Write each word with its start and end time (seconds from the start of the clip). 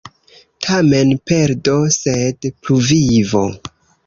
Tamen 0.67 1.11
perdo, 1.31 1.75
sed 1.97 2.49
pluvivo. 2.65 3.45